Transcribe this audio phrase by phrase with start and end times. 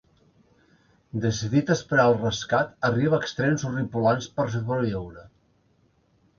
[1.25, 5.31] Decidit a esperar el rescat, arriba a extrems horripilants per sobreviure.